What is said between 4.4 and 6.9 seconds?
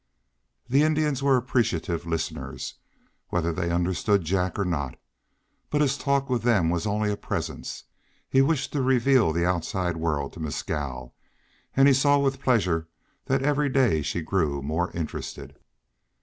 or not, but his talk with them was